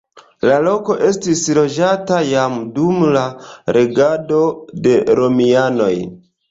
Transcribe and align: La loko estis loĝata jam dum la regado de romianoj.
La 0.45 0.53
loko 0.67 0.95
estis 1.09 1.43
loĝata 1.59 2.23
jam 2.31 2.57
dum 2.79 3.07
la 3.19 3.29
regado 3.79 4.45
de 4.89 5.01
romianoj. 5.23 5.95